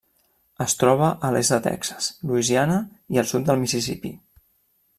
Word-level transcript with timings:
Es 0.63 0.73
troba 0.83 1.09
a 1.27 1.31
l'est 1.35 1.53
de 1.55 1.59
Texas, 1.67 2.07
Louisiana 2.31 2.81
i 3.17 3.21
el 3.25 3.29
sud 3.33 3.47
de 3.51 3.57
Mississipí. 3.65 4.13